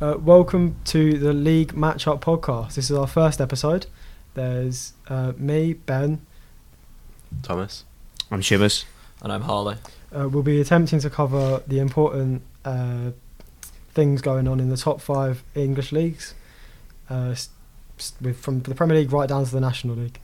[0.00, 2.74] Uh, welcome to the League Matchup Podcast.
[2.74, 3.86] This is our first episode.
[4.34, 6.24] There's uh, me, Ben.
[7.42, 7.84] Thomas.
[8.30, 8.84] I'm Seamus.
[9.22, 9.76] And I'm Harley.
[10.16, 13.10] Uh, we'll be attempting to cover the important uh,
[13.92, 16.34] things going on in the top five English leagues,
[17.10, 17.48] uh, s-
[17.98, 20.20] s- with, from the Premier League right down to the National League.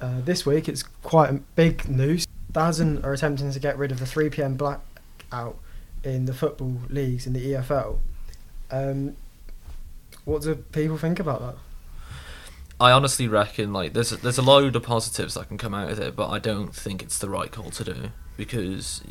[0.00, 2.26] Uh, this week it's quite a big news.
[2.52, 5.56] DAZN are attempting to get rid of the 3 pm blackout
[6.04, 7.98] in the football leagues in the EFL.
[8.70, 9.16] Um,
[10.24, 11.56] what do people think about that?
[12.80, 15.90] I honestly reckon like there's a, there's a load of positives that can come out
[15.90, 19.02] of it, but I don't think it's the right call to do because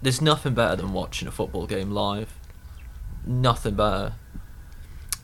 [0.00, 2.34] there's nothing better than watching a football game live.
[3.26, 4.14] Nothing better.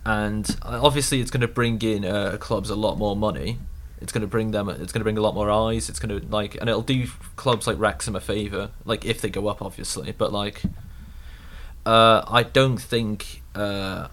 [0.04, 3.59] And uh, obviously, it's going to bring in uh, clubs a lot more money.
[4.01, 4.68] It's going to bring them.
[4.68, 5.88] It's going to bring a lot more eyes.
[5.88, 7.06] It's going to like, and it'll do
[7.37, 10.12] clubs like Wrexham a favour, like if they go up, obviously.
[10.12, 10.62] But like,
[11.88, 13.42] uh, I don't think.
[13.55, 14.09] Uh,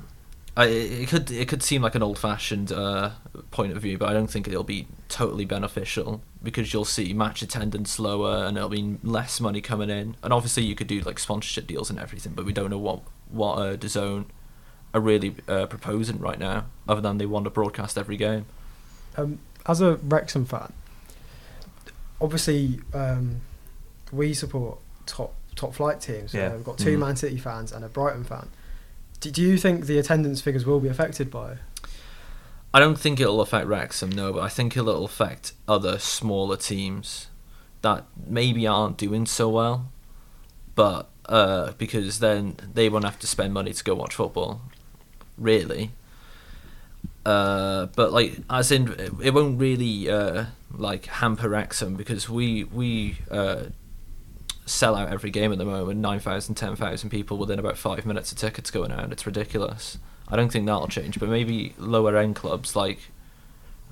[0.58, 3.12] I, it could it could seem like an old fashioned uh,
[3.52, 7.42] point of view, but I don't think it'll be totally beneficial because you'll see match
[7.42, 10.16] attendance lower and it'll be less money coming in.
[10.24, 13.02] And obviously, you could do like sponsorship deals and everything, but we don't know what
[13.30, 14.26] what uh, DAZN
[14.94, 18.46] are really uh, proposing right now, other than they want to broadcast every game.
[19.18, 20.72] Um, as a Wrexham fan,
[22.22, 23.42] obviously um,
[24.14, 26.34] we support top top flight teams.
[26.34, 26.48] Yeah.
[26.48, 27.00] Uh, we've got two Mhm.
[27.02, 28.50] Man City fans and a Brighton fan.
[29.22, 31.54] Do, do you think the attendance figures will be affected by?
[31.54, 31.58] it?
[32.74, 37.28] I don't think it'll affect Wrexham, no, but I think it'll affect other smaller teams
[37.82, 39.90] that maybe aren't doing so well,
[40.76, 44.62] but uh, because then they won't have to spend money to go watch football,
[45.38, 45.92] really.
[47.26, 52.66] Uh, but like, as in, it- it won't really uh, like hamper Wrexham because we
[52.66, 53.64] we uh,
[54.66, 56.00] sell out every game at the moment.
[56.00, 59.12] 9,000, 10,000 people within about five minutes of tickets going out.
[59.12, 59.98] It's ridiculous.
[60.28, 63.00] I don't think that'll change, but maybe lower end clubs like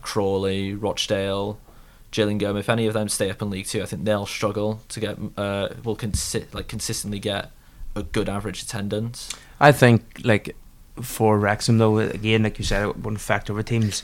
[0.01, 1.59] Crawley, Rochdale,
[2.13, 4.99] Gillingham, if any of them stay up in League Two, I think they'll struggle to
[4.99, 7.51] get uh will consi- like consistently get
[7.95, 9.29] a good average attendance.
[9.59, 10.55] I think like
[11.01, 14.03] for Wrexham though, again, like you said, it wouldn't affect teams.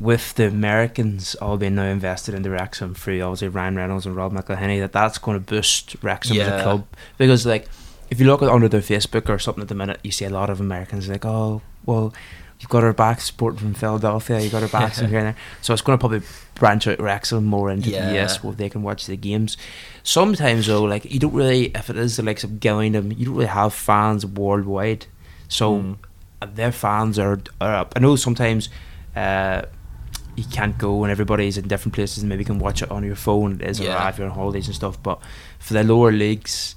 [0.00, 4.32] With the Americans all being now invested into Wrexham through obviously Ryan Reynolds and Rob
[4.32, 6.62] McElhenney, that that's going to boost Wrexham as a Yeah.
[6.62, 6.86] club
[7.16, 7.68] because like
[8.08, 10.30] if you look at under their Facebook or something at the minute, you see a
[10.30, 12.14] lot of Americans like, oh well,
[12.60, 15.36] you've got our back supporting from Philadelphia, you've got our backs from here and there.
[15.62, 16.22] So it's going to probably
[16.54, 18.06] branch out Wrexham more into Yeah.
[18.06, 19.56] the US where they can watch the games.
[20.04, 23.34] Sometimes though, like you don't really, if it is the likes of Gillingham, you don't
[23.34, 25.06] really have fans worldwide.
[25.48, 25.96] So Mm.
[26.54, 27.94] their fans are, are up.
[27.96, 28.68] I know sometimes
[29.16, 29.62] uh,
[30.38, 33.02] you can't go and everybody's in different places and maybe you can watch it on
[33.04, 33.60] your phone.
[33.60, 33.94] It is Yeah.
[33.94, 35.02] alright if you're on holidays and stuff.
[35.02, 35.18] But
[35.58, 36.76] for the lower leagues,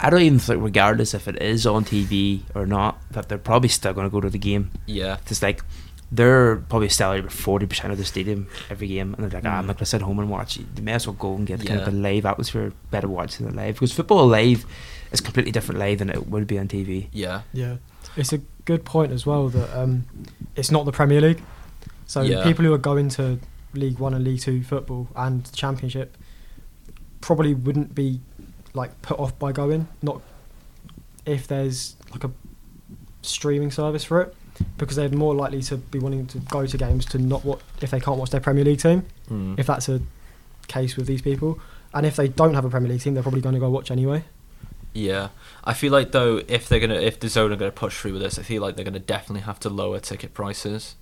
[0.00, 3.68] I don't even think, regardless if it is on TV or not, that they're probably
[3.68, 4.70] still going to go to the game.
[4.86, 5.62] Yeah, It's like
[6.10, 9.56] they're probably selling about forty percent of the stadium every game, and they're like, ah,
[9.58, 9.68] I'm Mm.
[9.68, 10.58] not gonna sit home and watch.
[10.58, 11.94] it." They may as well go and get kind of Yeah.
[11.94, 12.72] a live atmosphere.
[12.90, 14.66] Better watching it live because football live
[15.12, 17.08] is completely different live than it would be on TV.
[17.12, 17.76] yeah, Yeah,
[18.16, 20.04] it's a good point as well that um,
[20.56, 21.42] it's not the Premier League.
[22.12, 22.42] So Yeah.
[22.42, 23.38] people who are going to
[23.72, 26.18] League One and League Two football and Championship
[27.22, 28.20] probably wouldn't be
[28.74, 29.88] like put off by going.
[30.02, 30.20] Not
[31.24, 32.30] if there's like a
[33.22, 34.34] streaming service for it,
[34.76, 37.90] because they're more likely to be wanting to go to games to not what if
[37.90, 39.06] they can't watch their Premier League team.
[39.30, 39.58] Mm.
[39.58, 40.02] If that's a
[40.68, 41.60] case with these people,
[41.94, 43.90] and if they don't have a Premier League team, they're probably going to go watch
[43.90, 44.24] anyway.
[44.92, 45.30] Yeah,
[45.64, 48.38] I feel like though if they're gonna if DAZN are gonna push through with this,
[48.38, 50.96] I feel like they're gonna definitely have to lower ticket prices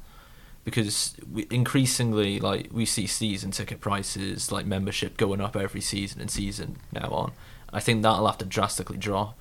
[0.65, 6.21] because we, increasingly like we see season ticket prices like membership going up every season
[6.21, 7.32] and season now on.
[7.72, 9.38] I think that'll have to drastically drop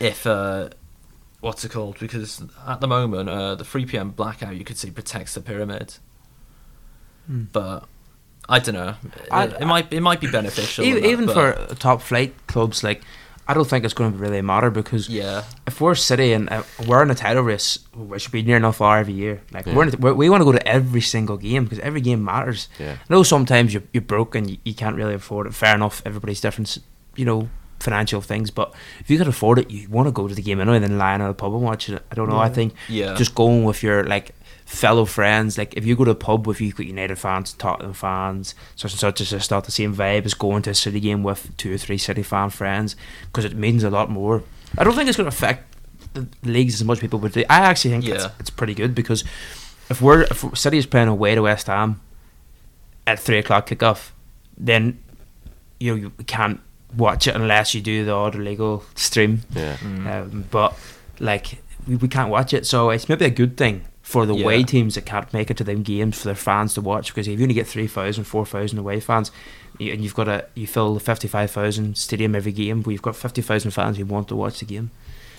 [0.00, 0.70] if uh,
[1.40, 1.98] what's it called?
[1.98, 5.94] Because at the moment uh, the three pm blackout you could say protects the pyramid,
[7.28, 7.84] but.
[8.48, 8.94] I don't know.
[9.28, 10.84] I- it, it might it might be beneficial.
[10.84, 13.02] even that, even for top flight clubs, like
[13.48, 16.64] I don't think it's going to really matter because yeah, if we're City and uh,
[16.86, 19.40] we're in a title race, we should be near enough are every year.
[19.52, 19.74] Like Yeah.
[19.76, 22.68] we're, in we're we want to go to every single game because every game matters.
[22.78, 22.92] Yeah.
[22.94, 25.54] I know sometimes you're, you're broke and you, you can't really afford it.
[25.54, 26.78] Fair enough, everybody's different,
[27.14, 27.48] you know,
[27.78, 28.50] financial things.
[28.50, 30.98] But if you can afford it, you want to go to the game anyway than
[30.98, 32.02] lying at a pub and watching it.
[32.10, 32.38] I don't know.
[32.38, 34.32] I think yeah, just going with your like
[34.66, 35.56] fellow friends.
[35.56, 38.92] Like if you go to a pub with you've got United fans, Tottenham fans, such
[38.92, 41.56] and such, it's just not the same vibe as going to a City game with
[41.56, 42.96] two or three City fan friends
[43.26, 44.42] because it means a lot more.
[44.76, 45.72] I don't think it's going to affect
[46.12, 47.44] the leagues as much people would do.
[47.48, 48.30] I actually think it's, Yeah.
[48.40, 49.22] it's pretty good because
[49.88, 52.00] if we're if City is playing away to West Ham
[53.06, 54.10] at three o'clock kickoff,
[54.58, 54.98] then
[55.78, 56.60] you know you can't
[56.96, 59.42] watch it unless you do the odd illegal stream.
[59.54, 59.76] Yeah.
[59.76, 60.06] Mm.
[60.06, 60.76] Um, but
[61.20, 62.66] like we, we can't watch it.
[62.66, 64.66] So it's maybe a good thing for the away Yeah.
[64.66, 67.36] teams that can't make it to them games for their fans to watch because if
[67.40, 69.32] you only get 3,000, 4,000 away fans,
[69.78, 72.90] you, and you've got a you fill the fifty five thousand stadium every game, but
[72.92, 74.90] you've got fifty thousand fans who want to watch the game.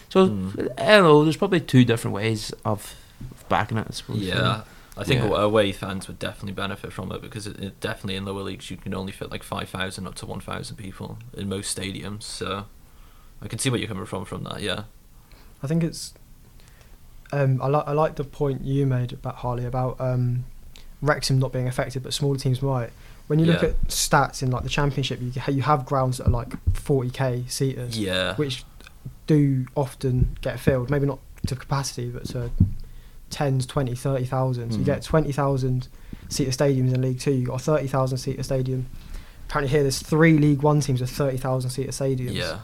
[0.09, 0.69] So Mm.
[0.77, 1.23] I don't know.
[1.23, 2.93] There's probably two different ways of,
[3.31, 3.87] of backing it.
[3.89, 4.17] I suppose.
[4.19, 4.61] Yeah,
[4.97, 5.41] I think Yeah.
[5.41, 8.75] away fans would definitely benefit from it because it, it definitely in lower leagues you
[8.77, 12.23] can only fit like five thousand up to one thousand people in most stadiums.
[12.23, 12.65] So
[13.41, 14.61] I can see where you're coming from from that.
[14.61, 14.83] Yeah,
[15.63, 16.13] I think it's.
[17.31, 20.45] Um, I like I like the point you made about Harley about um,
[21.01, 22.91] Wrexham not being affected, but smaller teams might.
[23.27, 23.69] When you look Yeah.
[23.69, 27.43] at stats in like the Championship, you ha- you have grounds that are like 40k
[27.49, 28.63] seaters, yeah, which
[29.27, 30.89] do often get filled.
[30.89, 32.49] Maybe not to capacity, but to
[33.29, 34.71] tens, 20, 30,000.
[34.71, 34.85] So you Mhm.
[34.85, 35.89] get 20,000
[36.29, 37.31] seater stadiums in League Two.
[37.33, 38.85] You got a 30,000 seater stadium.
[39.49, 42.33] Apparently here there's three League One teams with 30,000 seater stadiums.
[42.35, 42.59] yeah,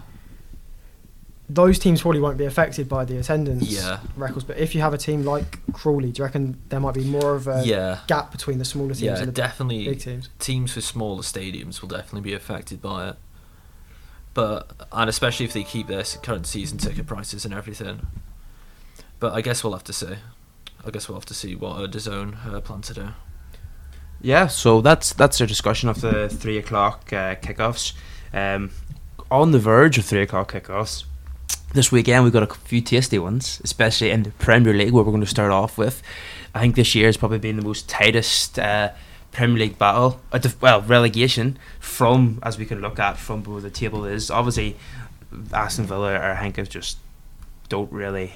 [1.49, 4.45] Those teams probably won't be affected by the attendance yeah, records.
[4.45, 7.35] But if you have a team like Crawley, do you reckon there might be more
[7.35, 7.99] of a yeah.
[8.07, 9.85] gap between the smaller teams Yeah, and the definitely.
[9.85, 10.29] big teams?
[10.39, 13.15] teams with smaller stadiums will definitely be affected by it.
[14.33, 18.07] But and especially if they keep their current season ticket prices and everything.
[19.19, 20.15] But I guess we'll have to see.
[20.85, 23.07] I guess we'll have to see what uh, DAZN uh, plan to do.
[24.21, 27.93] Yeah, so that's that's our discussion of the three o'clock uh, kickoffs.
[28.33, 28.71] Um,
[29.29, 31.03] on the verge of three o'clock kickoffs
[31.73, 35.11] this weekend, we've got a few tasty ones, especially in the Premier League, where we're
[35.11, 36.01] going to start off with.
[36.55, 38.91] I think this year has probably been the most tightest uh,
[39.31, 43.61] Premier League battle, uh, the, well, relegation from as we can look at from where
[43.61, 44.29] the table is.
[44.29, 44.77] Obviously,
[45.51, 46.97] Aston Villa or Hank just
[47.69, 48.33] don't really.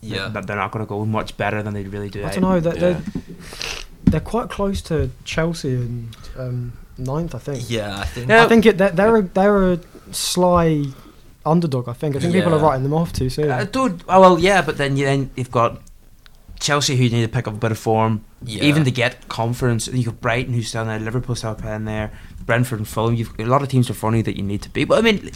[0.00, 0.28] Yeah.
[0.28, 2.24] they're, they're not going to go much better than they really do.
[2.24, 2.58] I don't know.
[2.58, 2.80] They're, Yeah.
[2.80, 3.02] they're,
[4.04, 7.70] they're quite close to Chelsea and um, ninth, I think.
[7.70, 8.28] Yeah, I think.
[8.28, 8.44] Yeah.
[8.44, 9.80] I think it, they're, they're, a, they're a
[10.10, 10.86] sly
[11.44, 12.16] underdog, I think.
[12.16, 12.62] I think people are Yeah.
[12.62, 13.50] writing them off too soon.
[13.50, 15.80] Uh, dude, oh, well, yeah, but then you then you've got
[16.60, 18.62] Chelsea who need to pick up a bit of form, Yeah.
[18.62, 19.88] even to get confidence.
[19.88, 22.12] You've got Brighton who's down there, Liverpool still playing there,
[22.46, 23.14] Brentford and Fulham.
[23.14, 24.84] You've got a lot of teams in front of that you need to beat.
[24.84, 25.30] But I mean,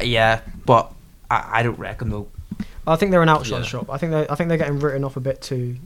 [0.00, 0.92] yeah, but
[1.30, 2.28] I, I don't reckon they'll.
[2.86, 3.66] I think they're an outshot Yeah.
[3.66, 3.90] shop.
[3.90, 5.76] I think they I think they're getting written off a bit too,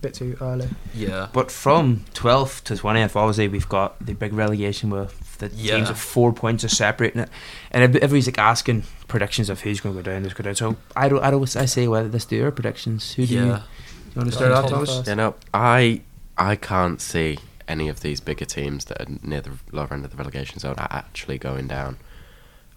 [0.00, 0.68] bit too early.
[0.94, 1.28] Yeah.
[1.32, 5.76] But from 12th to 20th, obviously we've got the big relegation with the Yeah.
[5.76, 7.30] teams of four points are separating it,
[7.72, 10.60] and every- everybody's like asking predictions of who's going to go down, who's going to
[10.62, 10.76] go down.
[10.76, 13.12] So I don't, I don't, I say whether let's do our predictions.
[13.14, 13.56] Who do you, do Yeah.
[13.56, 14.96] you want to start on, off, Tom Thomas?
[14.96, 15.08] first.
[15.08, 16.02] You know, I
[16.36, 20.12] I can't see any of these bigger teams that are near the lower end of
[20.12, 21.96] the relegation zone are actually going down.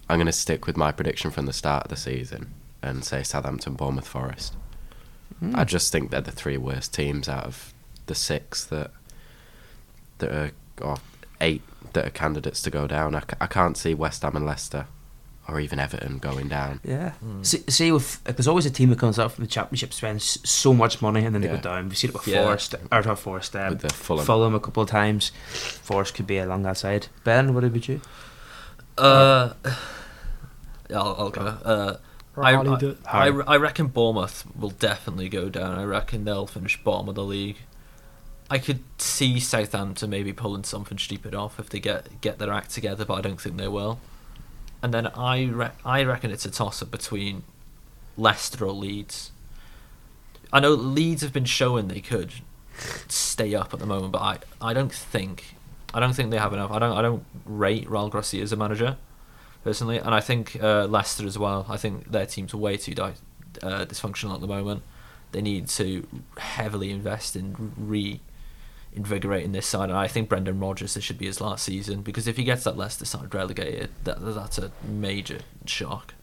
[0.09, 3.21] I'm going to stick with my prediction from the start of the season and say
[3.23, 4.55] Southampton, Bournemouth, Forest.
[5.39, 5.55] Hmm.
[5.55, 7.73] I just think they're the three worst teams out of
[8.07, 8.91] the six that
[10.19, 10.51] that are
[10.81, 10.97] or
[11.39, 11.61] eight
[11.93, 13.15] that are candidates to go down.
[13.15, 14.85] I, I can't see West Ham and Leicester
[15.47, 16.79] or even Everton going down.
[16.83, 17.13] Yeah.
[17.25, 17.45] Mm.
[17.45, 20.73] See, see, with there's always a team that comes up from the championship spends so
[20.73, 21.55] much money and then they Yeah.
[21.57, 21.89] go down.
[21.89, 22.43] We've seen it with Yeah.
[22.43, 24.25] Forest, or not Forest, um, With the Fulham.
[24.25, 25.31] Fulham a couple of times.
[25.83, 27.07] Forest could be along that side.
[27.23, 27.99] Ben, what about you?
[28.97, 29.53] Uh,
[30.89, 31.41] yeah, I'll, I'll go.
[31.41, 31.97] Uh, Right,
[32.45, 32.77] I, I.
[33.05, 35.77] I, I reckon Bournemouth will definitely go down.
[35.77, 37.57] I reckon they'll finish bottom of the league.
[38.49, 42.71] I could see Southampton maybe pulling something stupid off if they get get their act
[42.71, 43.99] together, but I don't think they will.
[44.81, 47.43] And then I re- I reckon it's a toss up between
[48.17, 49.31] Leicester or Leeds.
[50.51, 52.33] I know Leeds have been showing they could
[53.07, 55.55] stay up at the moment, but I, I don't think
[55.93, 56.71] I don't think they have enough.
[56.71, 58.97] I don't I don't rate Raul Grossi as a manager
[59.63, 61.65] personally, and I think uh, Leicester as well.
[61.69, 63.13] I think their team's way too di-
[63.61, 64.83] uh, dysfunctional at the moment.
[65.31, 66.05] They need to
[66.37, 67.73] heavily invest in
[68.93, 72.27] reinvigorating this side, and I think Brendan Rodgers this should be his last season because
[72.27, 76.13] if he gets that Leicester side relegated, that that's a major shock.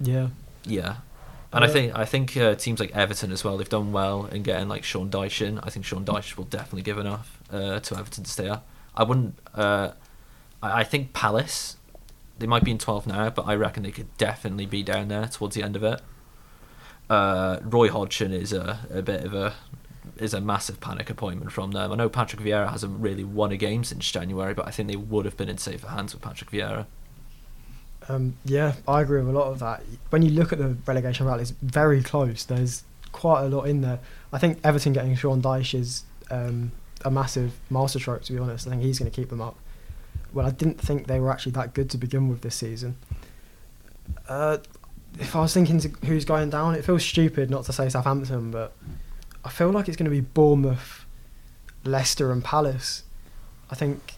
[0.00, 0.28] Yeah.
[0.64, 0.96] Yeah.
[1.52, 3.56] And I think I think uh, teams like Everton as well.
[3.56, 5.58] They've done well in getting like Sean Dyche in.
[5.60, 8.66] I think Sean Dyche will definitely give enough uh, to Everton to stay up.
[8.94, 9.38] I wouldn't.
[9.54, 9.92] Uh,
[10.62, 11.76] I, I think Palace.
[12.38, 15.26] They might be in 12 now, but I reckon they could definitely be down there
[15.26, 16.00] towards the end of it.
[17.10, 19.54] Uh, Roy Hodgson is a, a bit of a
[20.18, 21.92] is a massive panic appointment from them.
[21.92, 24.96] I know Patrick Vieira hasn't really won a game since January, but I think they
[24.96, 26.86] would have been in safer hands with Patrick Vieira.
[28.08, 29.82] Um, yeah, I agree with a lot of that.
[30.10, 32.44] When you look at the relegation battle, it's very close.
[32.44, 34.00] There's quite a lot in there.
[34.32, 36.72] I think Everton getting Sean Dyche is um,
[37.04, 38.66] a massive masterstroke, to be honest.
[38.66, 39.56] I think he's going to keep them up.
[40.32, 42.96] Well, I didn't think they were actually that good to begin with this season.
[44.28, 44.58] Uh,
[45.18, 48.74] if I was thinking who's going down, it feels stupid not to say Southampton, but
[49.44, 51.06] I feel like it's going to be Bournemouth,
[51.84, 53.04] Leicester, and Palace.
[53.70, 54.14] I think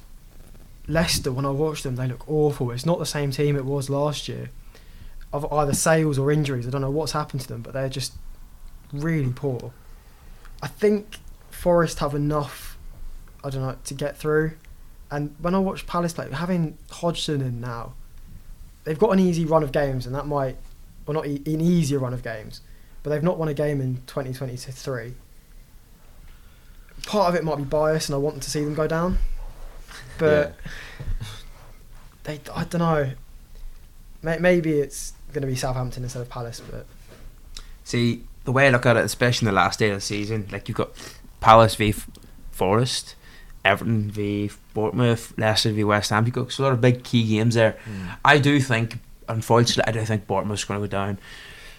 [0.89, 2.71] Leicester, when I watch them, they look awful.
[2.73, 4.51] It's not the same team it was last year.
[5.33, 6.67] of either sales or injuries.
[6.67, 8.15] I don't know what's happened to them, but they're just
[8.93, 9.73] really poor.
[10.63, 11.19] I think
[11.51, 12.77] Forest have enough,
[13.45, 14.53] I don't know, to get through.
[15.11, 17.95] And when I watch Palace play, having Hodgson in now,
[18.85, 20.57] they've got an easy run of games, and that might,
[21.07, 22.61] well, not e- an easier run of games,
[23.03, 25.15] but they've not won a game in 2023.
[27.07, 29.19] Part of it might be bias, and I want to see them go down,
[30.19, 30.55] but
[32.25, 33.13] they, I don't know.
[34.23, 36.87] Maybe it's going to be Southampton instead of Palace, but
[37.91, 40.47] See, the way I look at it, especially in the last day of the season,
[40.53, 40.91] like you've got
[41.41, 41.93] Palace v
[42.53, 43.17] Forest,
[43.65, 46.25] Everton v Bournemouth, Leicester v West Ham.
[46.25, 47.77] You've got a lot of big key games there.
[48.25, 48.99] I do think,
[49.29, 51.19] unfortunately, I do think Bournemouth's going to go down.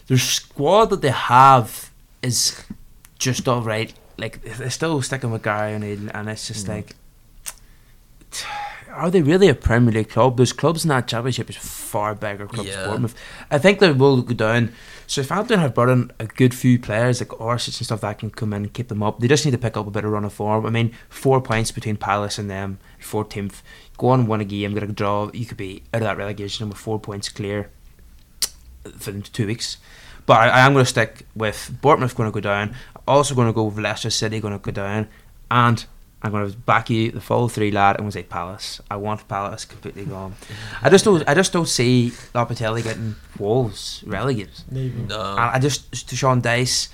[0.08, 1.90] Their squad that they have
[2.22, 2.64] is
[3.18, 3.94] just all right.
[4.18, 6.70] Like they're still sticking with Gary O'Neill, and it's just Mm.
[6.70, 6.96] like,
[8.94, 10.38] are they really a Premier League club?
[10.38, 12.70] Those clubs in that championship is far bigger clubs.
[12.70, 12.88] than Yeah.
[12.88, 13.16] Bournemouth.
[13.50, 14.74] I think they will go down.
[15.08, 18.20] So if Southampton have brought in a good few players like Orsic and stuff that
[18.20, 19.20] can come in and keep them up.
[19.20, 20.66] They just need to pick up a bit of run of form.
[20.66, 23.62] I mean, four points between Palace and them, fourteenth.
[23.98, 25.30] Go on, win a game, get a draw.
[25.34, 27.70] You could be out of that relegation with four points clear
[28.98, 29.78] for two weeks.
[30.26, 32.76] But I, I am going to stick with Bournemouth going to go down.
[33.08, 35.08] Also going to go with Leicester City going to go down,
[35.50, 35.86] and
[36.24, 37.96] I'm going to back you the full three lad.
[37.96, 38.80] I'm going to say Palace.
[38.92, 40.36] I want Palace completely gone.
[40.82, 41.28] I just don't.
[41.28, 44.54] I just don't see Lopetegui getting Wolves relegated.
[44.70, 44.98] neither.
[45.08, 45.22] No.
[45.32, 46.90] And I just to Sean Dyche,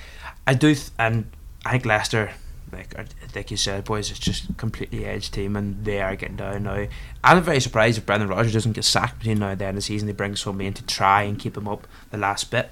[0.46, 1.30] I do, th- and
[1.66, 2.32] I think Leicester,
[2.72, 3.06] like are-
[3.36, 6.88] like you said, boys, it's just completely edge team, and they are getting down now.
[7.24, 9.84] I'm very surprised if Brendan Rodgers doesn't get sacked between now and the end of
[9.84, 10.08] the season.
[10.08, 12.72] They bring somebody in to try and keep him up the last bit,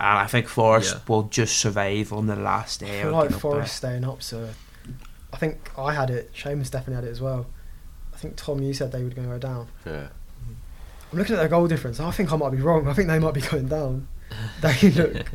[0.00, 1.00] and I think Forest Yeah.
[1.06, 3.00] will just survive on the last I day.
[3.02, 4.48] feel of like getting Forest staying up, so
[5.36, 6.32] I think I had it.
[6.32, 7.44] Seamus definitely had it as well.
[8.14, 9.68] I think Tom, you said they were going to go down.
[9.84, 10.08] Yeah.
[11.12, 12.00] I'm looking at their goal difference.
[12.00, 12.88] I think I might be wrong.
[12.88, 14.08] I think they might be going down.
[14.62, 15.26] They look,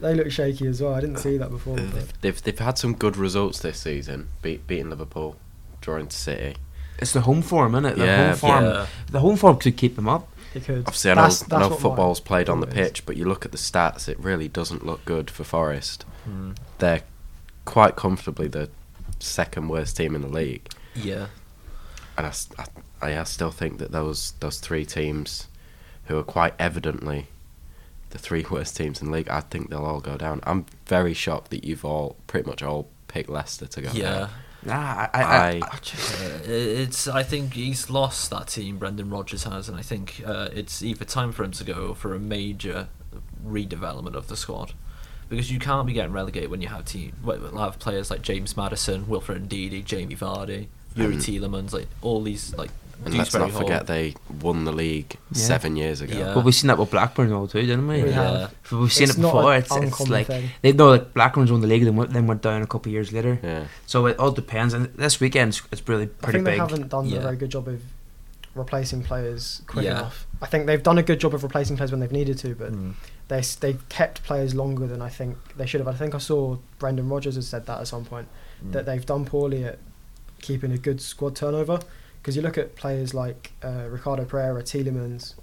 [0.00, 0.94] they look shaky as well.
[0.94, 1.76] I didn't see that before.
[1.76, 5.36] They've, they've they've had some good results this season, beat, beating Liverpool,
[5.82, 6.56] drawing to City.
[6.98, 7.96] It's the home form, isn't it?
[7.98, 8.64] The Yeah, home form.
[8.64, 8.86] yeah.
[9.10, 10.26] The home form could keep them up.
[10.54, 10.78] it could.
[10.86, 12.88] Obviously, I know, That's- I that's know football's played on the thought is.
[12.88, 16.04] pitch, but you look at the stats, it really doesn't look good for Forest.
[16.28, 16.56] Mm.
[16.78, 17.02] They're
[17.66, 18.70] quite comfortably the
[19.18, 21.26] second worst team in the league, Yeah.
[22.16, 22.32] and I,
[23.02, 25.46] I still think that those those three teams,
[26.06, 27.26] who are quite evidently
[28.10, 30.40] the three worst teams in the league, I think they'll all go down.
[30.44, 34.10] I'm very shocked that you've all pretty much all picked Leicester to go Yeah.
[34.18, 34.30] down.
[34.64, 37.06] Nah, I, I, I, I- I just, Uh, it's.
[37.06, 38.78] I think he's lost that team.
[38.78, 41.94] Brendan Rodgers has, and I think uh, it's either time for him to go or
[41.94, 42.88] for a major
[43.46, 44.72] redevelopment of the squad,
[45.28, 47.12] because you can't be getting relegated when you have team.
[47.24, 50.66] well, we'll have players like James Maddison, Wilfred Ndidi, Jamie Vardy,
[50.96, 51.20] Youri And- hmm.
[51.20, 52.70] Tielemans, like all these like.
[53.04, 53.60] And let's not Hall.
[53.60, 55.38] forget they won the league Yeah.
[55.42, 56.16] seven years ago.
[56.18, 56.32] Yeah.
[56.32, 58.02] But we've seen that with Blackburn all too, didn't we?
[58.02, 58.48] We Yeah.
[58.70, 59.54] But We've seen It's it before.
[59.54, 60.48] It's, it's uncommon like thing.
[60.62, 62.94] they know like Blackburn's won the league, then went, then went down a couple of
[62.94, 63.38] years later.
[63.42, 63.64] Yeah.
[63.86, 64.72] So it all depends.
[64.72, 66.54] And this weekend it's- it's really I pretty think big.
[66.54, 67.18] they haven't done Yeah.
[67.18, 67.82] a very good job of
[68.56, 69.92] replacing players quick Yeah.
[69.92, 70.26] enough.
[70.42, 72.72] I think they've done a good job of replacing players when they've needed to, but
[72.72, 72.94] Mm.
[73.28, 75.88] they they've kept players longer than I think they should have.
[75.88, 78.28] I think I saw Brendan Rodgers has said that at some point
[78.64, 78.72] Mm.
[78.72, 79.78] that they've done poorly at
[80.40, 81.80] keeping a good squad turnover.
[82.20, 85.34] Because you look at players like uh, Ricardo Pereira, Tielemans,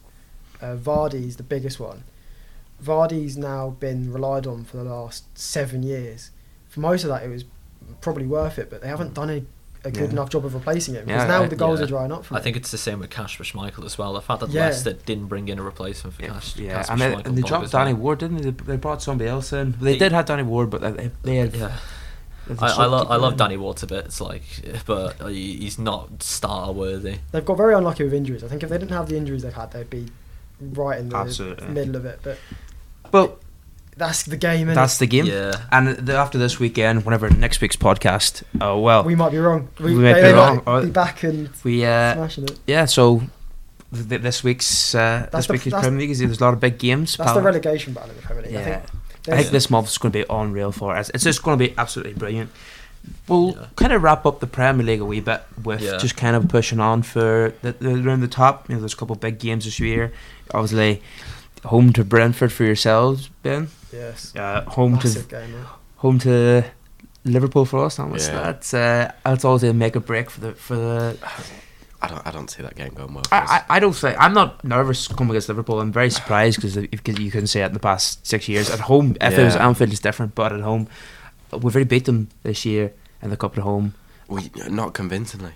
[0.61, 2.03] uh, Vardy's the biggest one.
[2.83, 6.31] Vardy's now been relied on for the last seven years.
[6.67, 7.45] For most of that, it was
[8.01, 9.43] probably worth it, but they haven't done a,
[9.85, 10.09] a good Yeah.
[10.11, 11.05] enough job of replacing him.
[11.05, 11.85] Because Yeah, now I- the goals yeah.
[11.85, 12.43] are drying up from I it.
[12.43, 14.13] think it's the same with Kasper Schmeichel as well.
[14.13, 14.65] The fact that Yeah.
[14.67, 16.73] Leicester didn't bring in a replacement for yeah, Kas- yeah.
[16.75, 17.25] Kasper and they, Schmeichel.
[17.25, 17.71] and they dropped.
[17.71, 18.49] Danny Ward, didn't they?
[18.51, 19.75] They, they brought somebody else in.
[19.81, 21.55] They They- did have Danny Ward, but they, they had.
[21.55, 21.71] Yeah.
[22.59, 23.37] I, I, lo- I love.
[23.37, 24.03] Danny Ward a bit.
[24.05, 24.43] It's like,
[24.85, 27.19] but he's not star worthy.
[27.31, 28.43] They've got very unlucky with injuries.
[28.43, 30.07] I think if they didn't have the injuries they've had, they'd be
[30.59, 31.67] right in the Absolutely.
[31.69, 32.19] middle of it.
[32.21, 32.37] But
[33.11, 33.39] But
[33.97, 34.75] that's the game, innit?
[34.75, 35.25] that's the game.
[35.25, 35.53] Yeah.
[35.71, 39.69] And the, after this weekend, whenever next week's podcast, oh well, we might be wrong.
[39.79, 40.57] We might they, be wrong.
[40.57, 40.81] Might Oh.
[40.85, 42.59] be back and we uh, smashing it.
[42.67, 42.85] yeah.
[42.85, 43.21] So
[43.93, 46.53] th- this week's uh, That's this the- week's that's- Premier League is there's a lot
[46.53, 47.17] of big games.
[47.17, 47.35] That's pal.
[47.35, 48.53] the relegation battle in the Premier League.
[48.53, 48.59] Yeah.
[48.59, 48.75] I think.
[48.75, 51.09] I think there's- this month's going to be unreal for us.
[51.13, 52.49] It's just going to be absolutely brilliant.
[53.27, 53.65] We'll Yeah.
[53.75, 55.97] kind of wrap up the Premier League a wee bit with Yeah.
[55.97, 58.69] just kind of pushing on for the, the around the top.
[58.69, 60.13] You know, there's a couple of big games this year.
[60.51, 61.01] Obviously,
[61.65, 63.69] home to Brentford for yourselves, Ben.
[63.91, 64.35] yes.
[64.35, 65.65] Uh, home Massive to game.
[65.97, 66.63] Home to
[67.25, 67.95] Liverpool for us.
[67.95, 68.27] Thomas.
[68.27, 68.33] Yeah.
[68.41, 71.17] That's uh, that's always a make or break for the for the.
[72.01, 73.23] I don't I don't see that game going well.
[73.23, 73.49] For us.
[73.49, 75.79] I, I, I don't say I'm not nervous coming against Liverpool.
[75.79, 78.69] I'm very surprised because you couldn't say it in the past six years.
[78.69, 79.67] At home, if it was Yeah.
[79.67, 80.35] Anfield, it's different.
[80.35, 80.87] But at home,
[81.51, 82.91] we've already beat them this year
[83.21, 83.93] in the cup at home.
[84.27, 85.53] we, not convincingly.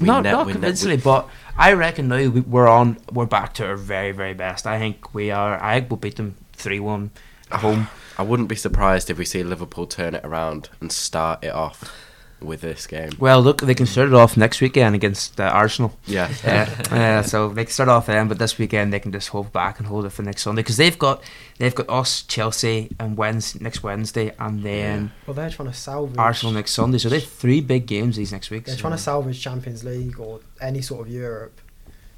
[0.00, 2.98] We not ne- not we ne- convincingly, but I reckon now we- we're on.
[3.12, 4.66] We're back to our very very best.
[4.66, 5.62] I think we are.
[5.62, 7.10] I think we'll beat them three one
[7.50, 7.58] at ah.
[7.58, 7.88] home.
[8.18, 11.92] I wouldn't be surprised if we see Liverpool turn it around and start it off
[12.40, 13.10] with this game.
[13.18, 15.98] Well, look, they can start it off next weekend against uh, Arsenal.
[16.06, 16.30] Yeah.
[16.90, 19.52] uh, uh, so they can start off then, but this weekend they can just hold
[19.52, 21.22] back and hold it for next Sunday because they've got
[21.58, 26.18] they've got us Chelsea and Wednesday next Wednesday and then Well, they're trying to salvage
[26.18, 26.98] Arsenal next Sunday.
[26.98, 28.66] So they have three big games these next week.
[28.66, 31.60] They're trying to salvage Champions League or any sort of Europe.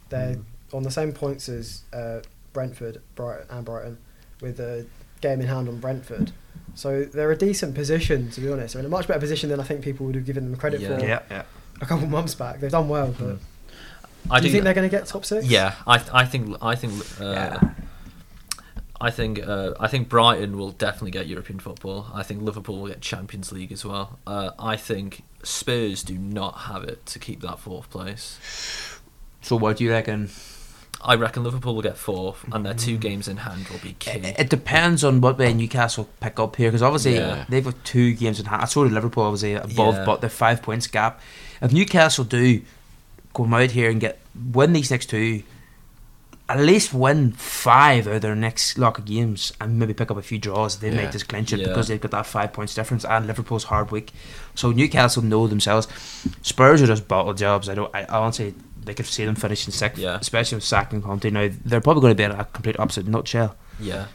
[0.08, 0.44] They're Mm.
[0.75, 2.20] on the same points as uh,
[2.52, 3.98] Brentford, Brighton, and Brighton,
[4.40, 4.84] with a
[5.20, 6.32] game in hand on Brentford.
[6.75, 8.75] So they're a decent position, to be honest.
[8.75, 10.80] They're in a much better position than I think people would have given them credit
[10.80, 10.98] Yeah.
[10.98, 11.42] for Yeah, yeah.
[11.80, 12.60] a couple of months back.
[12.60, 13.38] They've done well, but
[14.30, 15.46] I do you think they're going to get top six?
[15.46, 17.70] Yeah, I I think I think uh, Yeah.
[19.00, 22.08] I think uh, I think Brighton will definitely get European football.
[22.12, 24.18] I think Liverpool will get Champions League as well.
[24.26, 28.38] Uh, I think Spurs do not have it to keep that fourth place.
[29.40, 30.30] So what do you reckon?
[31.00, 32.81] I reckon Liverpool will get fourth, and their Mm.
[32.81, 34.11] two games in hand will be key.
[34.11, 37.45] It, it depends on what way Newcastle pick up here because obviously Yeah.
[37.49, 38.69] they've got two games in hand.
[38.69, 40.05] So did Liverpool obviously above, Yeah.
[40.05, 41.21] but they're five points gap.
[41.62, 42.62] If Newcastle do
[43.35, 44.19] come out here and get
[44.52, 45.45] win these next two,
[46.49, 50.17] at least win five out of their next lot of games and maybe pick up
[50.17, 51.02] a few draws, they Yeah.
[51.02, 54.12] might just clinch it because they've got that five points difference and Liverpool's hard week.
[54.55, 55.87] So Newcastle know themselves.
[56.43, 57.69] Spurs are just bottle jobs.
[57.69, 57.95] I don't.
[57.95, 60.18] I honestly they could see them finishing sixth, Yeah.
[60.20, 61.28] especially with Sack and Conte.
[61.30, 63.56] Now they're probably going to be in a complete opposite nutshell.
[63.80, 64.06] Yeah,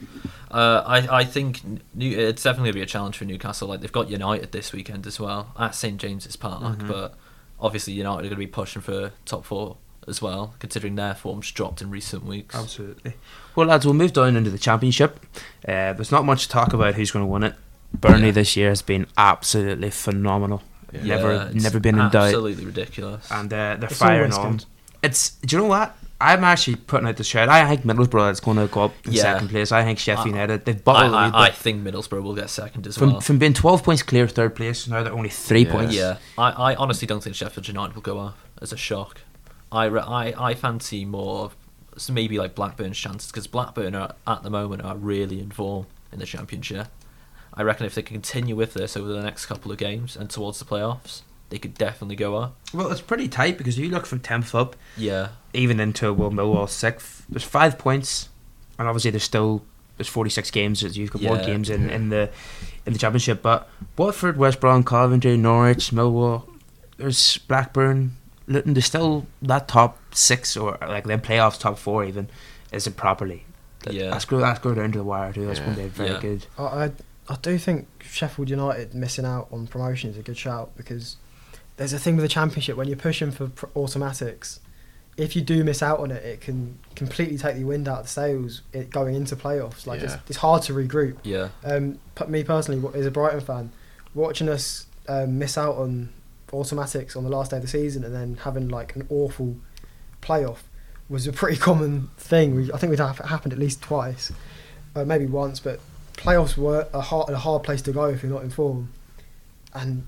[0.51, 1.61] uh, I I think
[1.95, 3.67] New, it's definitely gonna be a challenge for Newcastle.
[3.69, 6.87] Like they've got United this weekend as well at St James's Park, Mhm.
[6.87, 7.15] but
[7.59, 11.49] obviously United are going to be pushing for top four as well, considering their form's
[11.49, 12.53] dropped in recent weeks.
[12.53, 13.13] Absolutely.
[13.55, 15.17] Well, lads, we'll move down into the championship.
[15.65, 17.55] Uh, there's not much to talk about who's going to win it.
[17.93, 18.31] Burnley Yeah.
[18.31, 20.61] this year has been absolutely phenomenal.
[20.93, 21.15] Yeah.
[21.15, 23.29] Never, Yeah, it's never been in doubt, Absolutely ridiculous.
[23.31, 24.51] and uh, they're It's firing on.
[24.57, 24.65] good.
[25.01, 25.31] It's.
[25.31, 25.95] Do you know what?
[26.21, 27.49] I'm actually putting out the shout.
[27.49, 29.23] I think Middlesbrough is going to go up in Yeah.
[29.23, 29.73] second place.
[29.73, 32.49] I think Sheffield United they've I, bottled the lead, I, I think Middlesbrough will get
[32.49, 33.21] second as from well.
[33.21, 34.87] from being 12 points clear third place.
[34.87, 35.71] Now they're only three Yeah.
[35.71, 35.93] points.
[35.95, 39.19] yeah, I, I honestly don't think Sheffield United will go up as a shock.
[39.71, 41.55] I, I, I fancy more of
[42.09, 46.19] maybe like Blackburn's chances because Blackburn are at the moment are really in form in
[46.19, 46.87] the championship.
[47.55, 50.29] I reckon if they can continue with this over the next couple of games and
[50.29, 52.55] towards the playoffs, they could definitely go up.
[52.73, 56.67] Well, it's pretty tight because you look from 10th up, Yeah, even into well Millwall
[56.67, 57.25] sixth.
[57.29, 58.29] There's five points,
[58.79, 59.63] and obviously there's still
[59.97, 60.79] there's 46 games.
[60.79, 62.31] so You've got more games in, in the
[62.87, 63.43] in the championship.
[63.43, 66.49] But Watford, West Brom, Coventry, Norwich, Millwall,
[66.97, 68.73] there's Blackburn, Luton.
[68.73, 72.29] There's still that top six or like them playoffs top four even
[72.71, 73.45] isn't properly.
[73.87, 74.09] Yeah.
[74.09, 75.45] that's go that's go down to the wire too.
[75.45, 75.65] That's Yeah.
[75.65, 76.19] going to be very Yeah.
[76.21, 76.45] good.
[76.57, 76.91] Oh, I, I
[77.29, 81.17] I do think Sheffield United missing out on promotion is a good shout because
[81.77, 84.59] there's a thing with the championship when you're pushing for pr- automatics.
[85.15, 88.03] If you do miss out on it, it can completely take the wind out of
[88.05, 89.85] the sails it going into playoffs.
[89.87, 90.19] Like it's, Yeah.
[90.27, 91.17] it's hard to regroup.
[91.23, 93.71] yeah, Um, but me personally, wa- as a Brighton fan,
[94.15, 96.09] watching us um, miss out on
[96.51, 99.55] automatics on the last day of the season and then having like an awful
[100.21, 100.59] playoff
[101.09, 102.55] was a pretty common thing.
[102.55, 104.31] We, I think we'd it happened at least twice,
[104.95, 105.59] uh, maybe once.
[105.59, 105.79] But
[106.13, 108.91] playoffs were a hard, a hard place to go if you're not in form.
[109.73, 110.05] And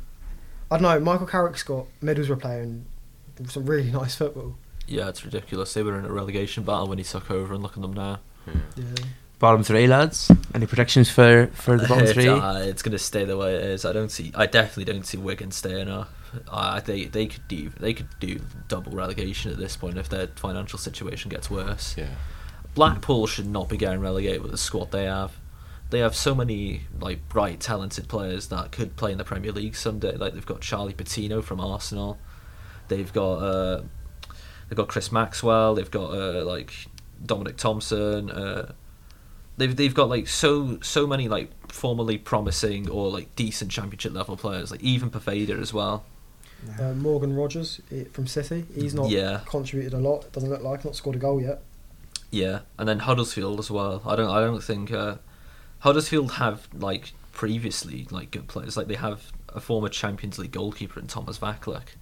[0.72, 1.00] I don't know.
[1.00, 2.86] Michael Carrick's got medals Middlesbrough playing
[3.48, 4.56] some really nice football.
[4.88, 5.10] yeah.
[5.10, 5.74] It's ridiculous.
[5.74, 8.20] They were in a relegation battle when he took over, and look at them now.
[8.76, 8.84] Yeah.
[9.38, 10.32] Bottom three, lads.
[10.54, 12.28] Any predictions for for the bottom three?
[12.30, 13.84] uh, it's going to stay the way it is.
[13.84, 14.32] I don't see.
[14.34, 16.10] I definitely don't see Wigan staying up.
[16.48, 18.40] Uh, they they could do they could do
[18.70, 21.96] double relegation at this point if their financial situation gets worse.
[21.98, 22.08] Yeah.
[22.76, 25.32] Blackpool should not be getting relegated with the squad they have.
[25.96, 29.78] They have so many like bright, talented players that could play in the Premier League
[29.78, 30.18] someday.
[30.18, 32.18] Like they've got Charlie Patino from Arsenal.
[32.90, 33.82] They've got uh,
[34.68, 35.74] they've got Chris Maxwell.
[35.74, 36.74] They've got uh, like
[37.26, 38.30] Dominic Thompson.
[38.30, 38.74] Uh,
[39.56, 44.36] they've they've got like so so many like formerly promising or like decent Championship level
[44.36, 44.72] players.
[44.72, 46.04] Like even Poveda as well.
[46.78, 47.80] Uh, Morgan Rogers
[48.12, 48.66] from City.
[48.76, 49.44] He's not Yeah.
[49.46, 50.30] contributed a lot.
[50.34, 51.62] Doesn't look like not scored a goal yet.
[52.32, 54.02] Yeah, and then Huddersfield as well.
[54.06, 55.16] I don't I don't think uh,
[55.80, 58.76] Huddersfield have like previously like good players.
[58.78, 61.96] Like they have a former Champions League goalkeeper in Thomas Vaclik.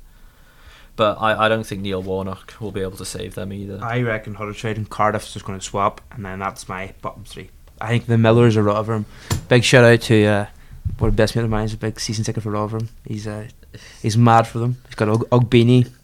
[0.95, 3.79] But I, I don't think Neil Warnock will be able to save them either.
[3.81, 7.49] I reckon Huddersfield and Cardiff's just going to swap, and then that's my bottom three.
[7.81, 9.05] I think the Millers are Rotherham.
[9.49, 10.45] Big shout out to uh,
[10.99, 12.89] one of the best mate of mine is a big season ticket for Rotherham.
[13.07, 13.47] He's uh,
[14.03, 14.77] he's mad for them.
[14.85, 15.27] He's got Og-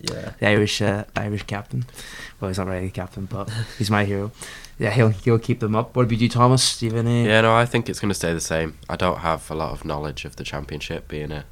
[0.01, 0.31] yeah.
[0.39, 1.85] the Irish uh, Irish captain.
[2.39, 4.31] Well, he's not really a captain, but he's my hero.
[4.79, 5.95] Yeah, he'll he'll keep them up.
[5.95, 6.79] What about you, Thomas?
[6.79, 7.25] Do you have any?
[7.25, 8.77] Yeah, no, I think it's going to stay the same.
[8.89, 11.43] I don't have a lot of knowledge of the championship, being a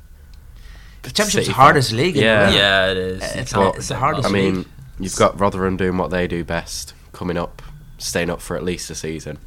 [1.04, 2.16] The Championship's City the hardest league.
[2.16, 2.42] in the Yeah.
[2.44, 2.54] world.
[2.56, 3.24] Yeah, it is.
[3.36, 4.34] It's can't it's the predict hardest I that.
[4.34, 4.66] mean,
[5.00, 7.62] you've got Rotherham doing what they do best, coming up,
[7.98, 9.40] staying up for at least a season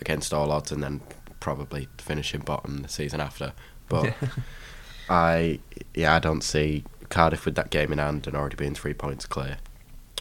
[0.00, 1.02] against all odds, and then
[1.38, 3.52] probably finishing bottom the season after.
[3.88, 4.14] But
[5.10, 5.60] I,
[5.94, 9.26] yeah, I don't see Cardiff with that game in hand and already being three points
[9.26, 9.58] clear.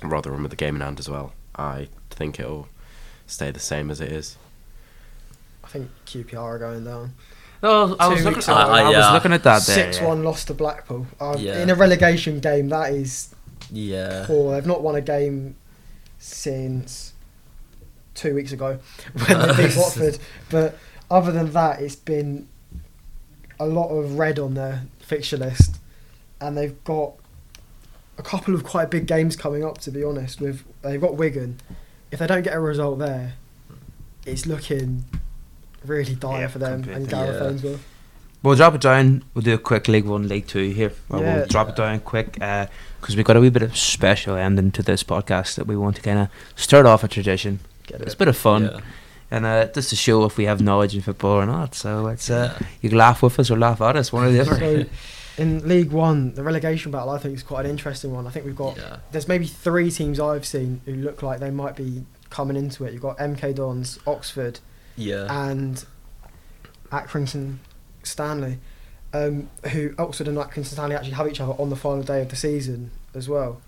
[0.04, 1.34] Rotherham with the game in hand as well.
[1.56, 2.67] I think it'll
[3.28, 4.38] stay the same as it is.
[5.64, 7.14] I think QPR are going down.
[7.64, 8.36] No, I was looking.
[8.38, 8.72] weeks I, ago.
[8.72, 9.64] I Uh, was looking at that.
[9.66, 10.08] there, Six yeah.
[10.08, 11.08] one lost to Blackpool.
[11.20, 11.60] Uh, Yeah.
[11.62, 13.34] In a relegation game, that is
[13.72, 14.26] yeah.
[14.28, 14.54] poor.
[14.54, 15.56] They've not won a game
[16.20, 17.14] since
[18.14, 18.80] two weeks ago
[19.28, 20.20] when they beat Watford.
[20.50, 20.78] But
[21.10, 22.48] other than that, it's been
[23.60, 25.78] a lot of red on their fixture list,
[26.40, 27.14] and they've got
[28.18, 29.80] a couple of quite big games coming up.
[29.80, 31.60] To be honest, with they've got Wigan.
[32.15, 33.34] If they don't get a result there,
[34.25, 35.04] it's looking
[35.84, 37.47] really dire Yeah, for them and completely, Gareth yeah.
[37.49, 37.86] Ainsworth.
[38.41, 39.23] We'll drop it down.
[39.34, 40.93] We'll do a quick League One, League Two here.
[41.10, 41.36] Well, Yeah.
[41.39, 44.82] We'll drop it down quick because we've got a wee bit of special ending to
[44.82, 47.60] this podcast that we want to kind of start off a tradition.
[47.88, 48.80] Get It's a bit of fun Yeah.
[49.30, 51.75] and uh, just to show if we have knowledge in football or not.
[51.75, 52.67] So it's uh, Yeah.
[52.82, 54.56] you can laugh with us or laugh at us, one or the other.
[54.60, 54.86] So,
[55.38, 58.26] in League One, the relegation battle I think is quite an interesting one.
[58.28, 58.98] I think we've got Yeah.
[59.12, 62.93] there's maybe three teams I've seen who look like they might be coming into it.
[62.93, 64.60] You've got MK Dons, Oxford,
[64.98, 65.28] Yeah.
[65.50, 65.84] and
[66.91, 67.58] Accrington
[68.04, 68.60] Stanley,
[69.13, 72.30] um, who Oxford and Accrington Stanley actually have each other on the final day of
[72.30, 73.62] the season as well.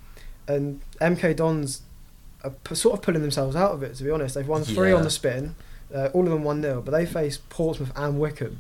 [0.48, 1.82] And MK Dons
[2.44, 3.96] are p- sort of pulling themselves out of it.
[3.96, 5.56] To be honest, they've won three on the spin,
[5.94, 8.60] uh, all of them one 0 but they face Portsmouth and Wycombe,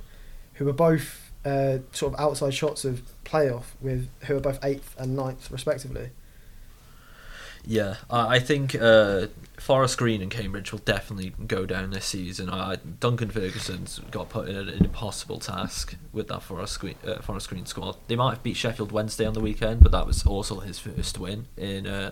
[0.55, 4.95] who are both uh, sort of outside shots of playoff with who are both eighth
[4.97, 6.09] and ninth respectively.
[7.69, 12.49] Yeah, I think uh, Forest Green and Cambridge will definitely go down this season.
[13.01, 17.65] Duncan Ferguson's got put in an impossible task with that Forest Green, uh, Forest Green
[17.65, 17.97] squad.
[18.07, 21.19] They might have beat Sheffield Wednesday on the weekend, but that was also his first
[21.19, 22.11] win in uh,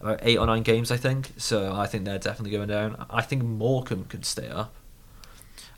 [0.00, 1.30] about eight or nine games, I think.
[1.36, 3.06] So I think they're definitely going down.
[3.08, 4.74] I think Morecambe could stay up.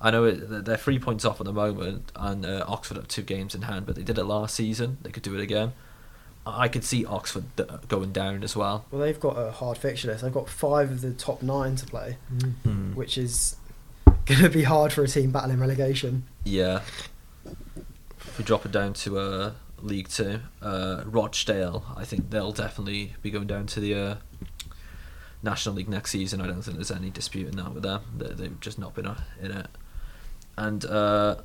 [0.01, 3.23] I know it, they're three points off at the moment, and uh, Oxford have two
[3.23, 4.99] games in hand, but they did it last season.
[5.03, 5.73] They could do it again.
[6.47, 7.45] I could see Oxford
[7.89, 8.87] going down as well.
[8.91, 10.23] Well, they've got a hard fixture list.
[10.23, 12.17] They've got five of the top nine to play,
[12.95, 13.57] which is
[14.25, 16.25] going to be hard for a team battling relegation.
[16.45, 16.81] Yeah.
[18.21, 23.15] If we drop it down to uh, League Two, uh, Rochdale, I think they'll definitely
[23.21, 24.15] be going down to the uh,
[25.43, 26.41] National League next season.
[26.41, 28.03] I don't think there's any dispute in that with them.
[28.17, 29.67] They, they've just not been uh, in it.
[30.59, 31.37] And uh,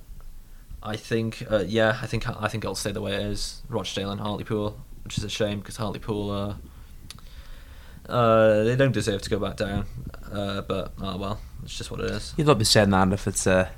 [0.82, 3.62] I think, uh, yeah, I think I think it'll stay the way it is.
[3.70, 9.30] Rochdale and Hartlepool, which is a shame because Hartlepool, uh, uh, they don't deserve to
[9.30, 9.86] go back down.
[10.32, 12.34] Uh, but oh well, it's just what it is.
[12.38, 13.70] You'd not be saying that if it's uh,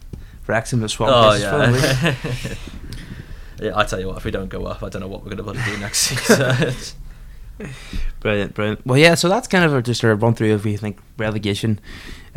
[0.47, 2.49] Wrexham that swap Oh places for them, would you?
[3.59, 3.67] yeah.
[3.71, 5.35] yeah, I tell you what, if we don't go up, I don't know what we're
[5.35, 6.95] going to do next season.
[8.21, 8.85] Brilliant, brilliant.
[8.85, 11.81] Well, yeah, so that's kind of just a run through of we think relegation,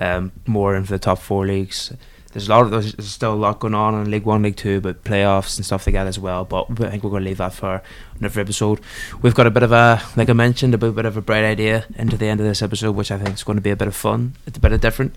[0.01, 1.93] um, more into the top four leagues.
[2.33, 4.57] There's a lot of there's there's still a lot going on in League One, League
[4.57, 6.45] Two, but playoffs and stuff like that as well.
[6.45, 7.83] But I think we're going to leave that for
[8.19, 8.81] another episode.
[9.23, 11.45] We've got a bit of a, like I mentioned, a bit, bit of a bright
[11.45, 13.77] idea into the end of this episode, which I think is going to be a
[13.77, 14.35] bit of fun.
[14.47, 15.15] It's a bit of different.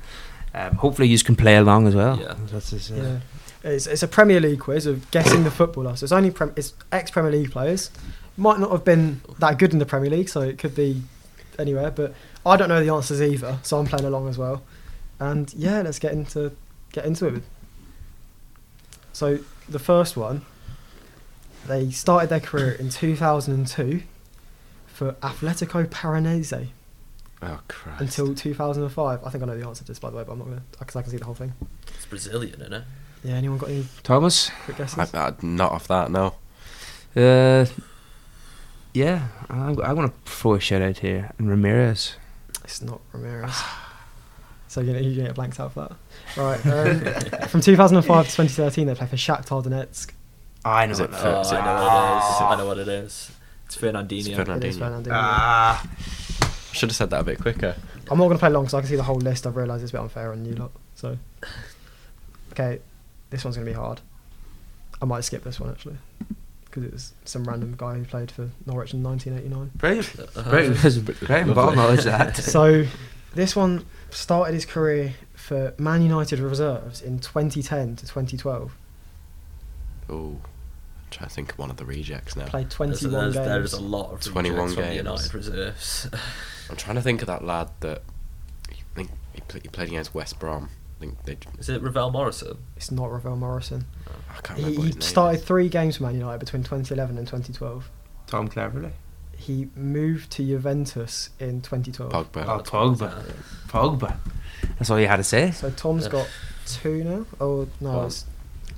[0.54, 2.18] Um, hopefully, you can play along as well.
[2.18, 2.36] Yeah.
[2.48, 3.20] That's just, uh, Yeah,
[3.64, 5.96] it's, it's a Premier League quiz of guessing the footballer.
[5.98, 7.92] So it's only prem- it's ex Premier League players.
[8.38, 11.02] Might not have been that good in the Premier League, so it could be
[11.60, 11.92] anywhere.
[11.92, 12.14] But
[12.46, 14.64] I don't know the answers either, so I'm playing along as well.
[15.20, 16.52] And yeah, let's get into
[16.92, 17.44] get into it.
[19.14, 20.44] So the first one,
[21.68, 24.04] they started their career in 2002
[24.88, 26.68] for Atletico Paranaense
[27.44, 28.02] Oh Christ!
[28.02, 29.24] until 2005.
[29.24, 30.64] I think I know the answer to this, by the way, but I'm not gonna
[30.80, 31.54] because I can see the whole thing.
[31.96, 32.84] it's Brazilian, isn't it?
[33.24, 34.50] Yeah, anyone got any Thomas.
[34.66, 35.14] quick guesses?
[35.14, 36.36] I, I, not off that, no.
[37.16, 37.66] Uh,
[38.94, 41.32] yeah, I'm, I'm going to throw a shout out here.
[41.38, 42.16] And Ramirez.
[42.64, 43.56] It's not Ramirez.
[44.72, 46.40] so you're gonna, you're gonna get blanked out for that.
[46.42, 46.66] Right.
[46.66, 50.12] Um, from 2005 to 2013, they played for Shakhtar Donetsk.
[50.64, 51.10] I know Is it it.
[51.14, 52.42] Oh, is I know what it is.
[52.42, 53.32] I know what it is.
[53.66, 54.12] It's Fernandinho.
[54.20, 55.04] It's It is Fernandinho.
[55.04, 55.10] Fernandinho.
[55.12, 55.90] Ah,
[56.72, 57.76] Should have said that a bit quicker.
[58.10, 59.46] I'm not gonna play long because I can see the whole list.
[59.46, 60.72] I've realised it's a bit unfair on you lot.
[60.96, 61.18] So,
[62.54, 62.80] okay,
[63.30, 64.00] this one's gonna be hard.
[65.02, 65.98] I might skip this one actually
[66.66, 69.72] because it was some random guy who played for Norwich in 1989.
[69.76, 70.38] brilliant.
[70.38, 72.38] Uh, Great, great involved knowledge that.
[72.38, 72.86] So,
[73.34, 78.76] this one started his career for Man United reserves in 2010 to 2012.
[80.10, 80.40] Oh, I'm
[81.10, 82.46] trying to think of one of the rejects now.
[82.46, 83.46] Played 21 there's, games.
[83.46, 84.98] there's a lot of 21 rejects from the games.
[84.98, 86.10] United reserves.
[86.70, 88.02] I'm trying to think of that lad that
[88.70, 90.70] I think he, pl- he played against West Brom.
[91.00, 91.38] think they.
[91.60, 92.58] Is it Ravel Morrison?
[92.76, 93.86] It's not Ravel Morrison.
[94.08, 95.46] Oh, I can't He, remember what he his name started is.
[95.46, 97.90] three games for Man United between 2011 and 2012.
[98.28, 98.92] Tom Cleverley.
[99.42, 102.12] He moved to Juventus in 2012.
[102.12, 102.46] Pogba.
[102.48, 103.24] Oh, Pogba.
[103.68, 104.18] Pogba.
[104.78, 105.52] That's all you had to say.
[105.52, 106.30] So Tom's got
[106.68, 107.26] two now.
[107.40, 108.06] Oh no, One.
[108.06, 108.26] it's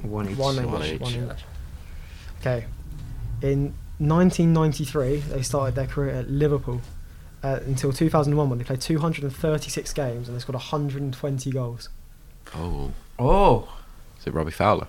[0.02, 0.38] One each.
[0.38, 0.94] one, One each.
[0.94, 1.02] each.
[1.02, 1.44] One each.
[2.40, 2.66] Okay.
[3.42, 6.82] In 1993, they started their career at Liverpool
[7.44, 11.90] uh, until 2001 when they played 236 games and they scored 120 goals.
[12.56, 13.68] Oh, Oh.
[14.20, 14.88] is it Robbie Fowler?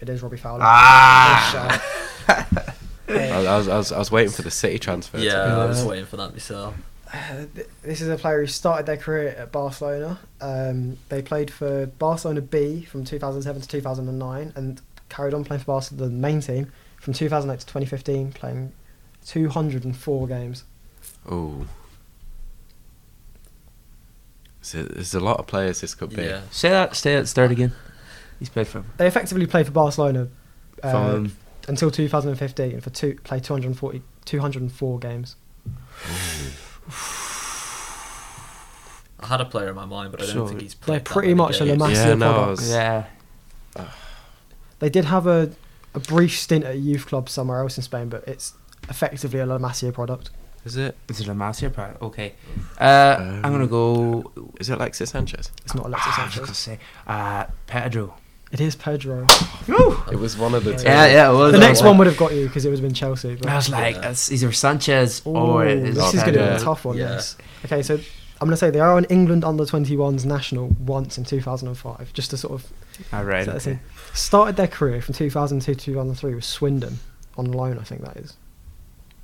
[0.00, 0.60] It is Robbie Fowler.
[0.62, 1.82] Ah.
[3.08, 3.46] Good shout.
[3.46, 5.18] I, I was, I was, I was waiting for the City transfer.
[5.18, 6.74] Yeah, be I was waiting for that myself.
[7.12, 10.18] Uh, th- this is a player who started their career at Barcelona.
[10.40, 15.66] Um, they played for Barcelona B from 2007 to 2009 and carried on playing for
[15.66, 18.72] Barcelona, the main team, from 2008 to 2015, playing
[19.26, 20.64] 204 games.
[21.28, 21.66] Oh.
[24.60, 26.22] So there's a lot of players this could be.
[26.22, 26.42] Yeah.
[26.50, 26.94] Say that.
[26.94, 27.72] Stay at start again.
[28.38, 28.84] He's played for.
[28.98, 30.28] They effectively played for Barcelona
[30.82, 31.32] uh, From
[31.68, 35.36] until 2015 for two, played 240, 204 games.
[39.20, 40.92] I had a player in my mind, but I don't So, think he's played.
[40.94, 42.60] They're that pretty many much a La Yeah, no, product.
[42.60, 43.04] was- yeah.
[44.78, 45.50] They did have a,
[45.94, 48.54] a brief stint at a youth club somewhere else in Spain, but it's
[48.88, 50.30] effectively a La Masia product.
[50.64, 50.96] Is it?
[51.08, 52.00] Is it a Masia part?
[52.00, 52.34] Okay.
[52.80, 54.32] Uh, I'm gonna Um, go.
[54.60, 55.50] Is it Alexis Sanchez?
[55.64, 56.78] It's not Alexis Ah, I was gonna say
[57.08, 58.14] uh, Pedro.
[58.50, 59.26] It is Pedro.
[60.10, 60.84] It was one of the Yeah, two.
[60.84, 61.30] Yeah, yeah.
[61.30, 63.34] It was The next one would have got you because it would have been Chelsea.
[63.36, 64.10] But I was like, Yeah.
[64.10, 66.56] it's either Sanchez or Ooh, it is this is going to be Yeah.
[66.56, 66.96] a tough one.
[66.96, 67.10] Yeah.
[67.10, 67.36] Yes.
[67.66, 71.24] Okay, so I'm going to say they are an England under 21s national once in
[71.24, 72.72] 2005, just to sort of
[73.12, 73.44] All right.
[73.44, 73.64] set the okay.
[73.72, 73.80] scene.
[74.14, 77.00] Started their career from 2002 to 2003 with Swindon
[77.36, 77.78] on loan.
[77.78, 78.36] I think that is.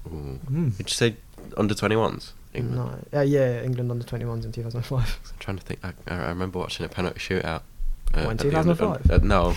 [0.07, 0.39] Ooh.
[0.51, 0.77] Mm.
[0.77, 1.17] Did you say
[1.57, 2.33] under 21s?
[2.53, 3.07] England?
[3.13, 5.01] No, uh, yeah, England under 21s in 2005.
[5.33, 5.81] I'm trying to think.
[5.83, 7.63] I, I remember watching a penalty shootout.
[8.13, 9.11] What, in at the 2005?
[9.11, 9.51] uh, no.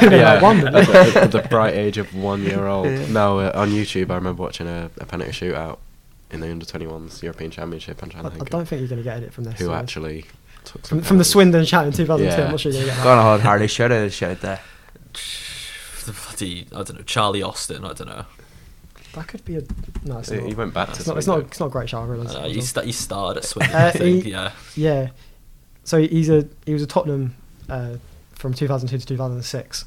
[0.00, 2.86] You'd be like, one, at, the, at the bright age of one year old.
[2.86, 3.06] Yeah.
[3.08, 5.78] No, uh, on YouTube, I remember watching a, a penalty shootout
[6.30, 8.02] in the under 21s European Championship.
[8.02, 9.58] I'm trying I, to I think don't think you're going to get it from this.
[9.58, 10.24] who so- actually
[10.64, 11.24] took From, from the.
[11.24, 12.44] Swindon chat in 2002, Yeah.
[12.46, 13.18] I'm not sure you're going to get Go that.
[13.26, 13.66] on, Hardy.
[13.66, 14.60] Shout out, shout out there.
[16.06, 17.84] The bloody, I don't know, Charlie Austin.
[17.84, 18.26] I don't know.
[19.14, 19.62] That could be a.
[20.04, 20.46] No, it's He not.
[20.48, 21.40] he went back to It's not, it's not.
[21.40, 22.02] It's not a great shout.
[22.02, 22.34] I realise.
[22.34, 23.74] Uh, he, sta- he started at Swindon.
[23.74, 24.24] Uh, I think.
[24.24, 24.52] he- yeah.
[24.74, 25.10] Yeah.
[25.84, 27.34] So he's a he was a Tottenham
[27.68, 27.96] uh,
[28.32, 29.84] from 2002 to 2006.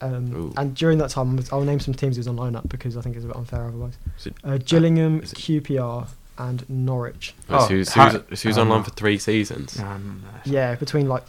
[0.00, 2.96] Um, and during that time, I'll name some teams he was on loan at because
[2.96, 3.94] I think it's a bit unfair otherwise.
[4.24, 7.34] It- Uh, Gillingham, is it- QPR, and Norwich.
[7.48, 8.82] Oh, Oh, so he was- Har- so he was- so he was I on loan
[8.82, 9.78] for three seasons.
[9.78, 11.22] Um, Yeah, between like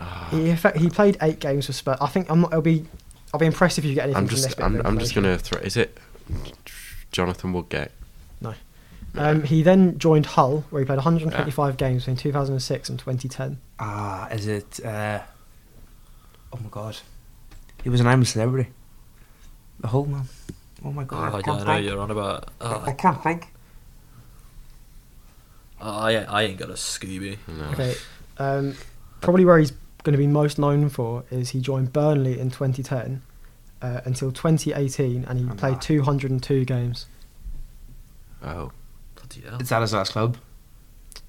[0.00, 0.28] Ah.
[0.30, 1.98] he effect, he played eight games for Spurs.
[2.00, 2.54] I think I'm not.
[2.54, 2.84] I'll be
[3.34, 5.14] I'll be impressed if you get anything I'm from this just, bit I'm, I'm just
[5.14, 5.60] gonna throw.
[5.62, 5.98] Is it
[7.12, 7.90] Jonathan Woodgate?
[8.40, 8.54] No.
[9.14, 9.24] No.
[9.30, 13.58] Um, he then joined Hull, where he played 125 games between 2006 and 2010.
[13.80, 14.84] ah, is it?
[14.84, 15.20] Uh,
[16.52, 16.96] oh my god,
[17.82, 18.70] he was an I'm a celebrity.
[19.80, 20.24] The whole man.
[20.84, 21.86] Oh my Oh, god, I, I don't can't know think.
[21.86, 22.50] you're on about.
[22.60, 23.48] Oh, I can't think.
[25.80, 27.38] I, I ain't got a Scooby.
[27.48, 27.64] No.
[27.70, 27.94] Okay.
[28.38, 28.74] Um,
[29.20, 33.22] probably where he's going to be most known for is he joined Burnley in 2010
[33.82, 35.78] uh, until 2018, and he Oh, played no.
[35.78, 37.06] 202 games.
[38.42, 38.72] Oh.
[39.30, 39.60] Bloody hell.
[39.60, 40.36] Is that his last club?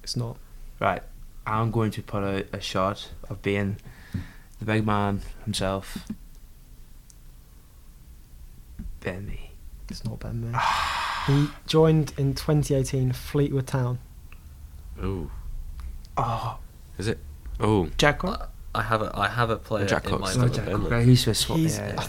[0.02, 0.36] It's not.
[0.80, 1.02] Right.
[1.46, 3.76] I'm going to put out a shot of being
[4.58, 5.98] the big man himself.
[9.00, 9.50] Ben Mee.
[9.90, 10.50] It's not Ben Mee.
[10.54, 11.24] Ah.
[11.26, 13.98] he joined in 2018 Fleetwood Town.
[15.02, 15.30] Ooh.
[16.16, 16.58] Oh,
[16.98, 17.18] Is it?
[17.58, 17.88] Oh.
[17.96, 18.48] Jack Cork.
[18.74, 20.54] I, I have a I have a player Jack in my Cork's No, not mind.
[20.54, 20.90] Jack Ben Cork.
[20.90, 20.96] Mee.
[20.96, 21.48] Right, He's Swiss.
[21.48, 22.06] Yeah, He's- yeah.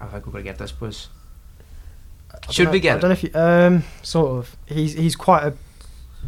[0.00, 1.08] I think we're gonna get this, boys.
[2.48, 4.56] I Should don't we get I don't know if you, um, sort of.
[4.66, 5.54] He's he's quite a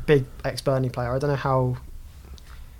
[0.06, 1.12] big ex Burnley player.
[1.14, 1.76] I don't know how.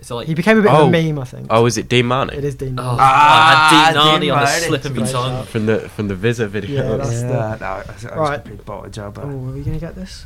[0.01, 0.83] it like he became a bit Oh.
[0.83, 1.19] of a meme.
[1.19, 1.47] I think.
[1.51, 2.35] Oh, is it Dean Marney?
[2.37, 2.79] It is Dean.
[2.79, 2.99] Oh, Martin.
[3.01, 4.69] Ah, I had Dean Narni Dean on the Martin.
[4.69, 5.45] slip of my Great tongue.
[5.47, 6.91] From the from the Visa video.
[6.91, 8.45] Yeah, that's yeah, the- no, I was, I was Right.
[8.45, 9.19] complete bottle job.
[9.23, 10.25] Oh, are we gonna get this?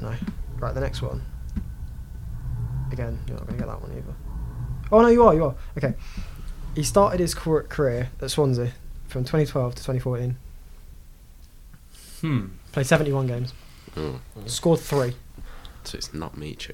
[0.00, 0.12] No.
[0.58, 1.22] Right, the next one.
[2.92, 4.14] Again, you're not gonna get that one either.
[4.92, 5.34] Oh no, you are.
[5.34, 5.54] You are.
[5.78, 5.94] Okay.
[6.74, 8.72] He started his career at Swansea
[9.14, 10.36] from 2012 to 2014.
[12.20, 12.46] Hmm.
[12.72, 13.52] Played 71 games.
[13.96, 15.14] Oh, Scored three.
[15.84, 16.72] so it's not Michu.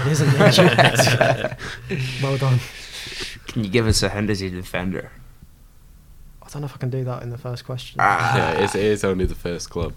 [0.00, 0.58] It isn't much.
[2.22, 2.58] well done.
[3.46, 5.12] Can you give us a hint as a defender?
[6.42, 7.98] I don't know if I can do that in the first question.
[8.00, 8.36] Ah.
[8.36, 9.92] yeah, it is, it is only the first club.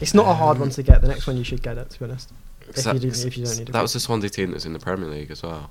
[0.00, 1.02] It's not a hard one to get.
[1.02, 1.90] The next one you should get it.
[1.90, 2.32] To be honest.
[2.66, 3.98] If So you that- if you don't need a that was clue.
[3.98, 5.70] the Swansea team that was in the Premier League as well.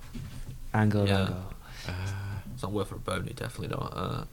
[0.75, 1.21] Angle, Yeah.
[1.21, 1.43] angle.
[1.87, 1.91] Uh,
[2.53, 3.93] It's not worth a bony, definitely not.
[3.95, 4.23] Uh,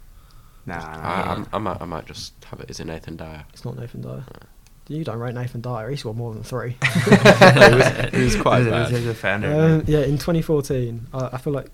[0.67, 1.31] Nah, nah, I, nah.
[1.33, 2.71] I'm- I might I might just have it.
[2.71, 3.45] Is it as a Nathan Dyer.
[3.53, 4.25] It's not Nathan Dyer.
[4.89, 5.89] You don't rate Nathan Dyer.
[5.91, 6.77] He scored more than three.
[6.83, 8.93] it, was, it was quite He was bad.
[8.93, 9.49] a defender.
[9.53, 11.71] Um, yeah, in 2014, I, I feel like